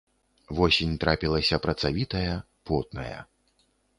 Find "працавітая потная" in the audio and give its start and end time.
1.67-3.19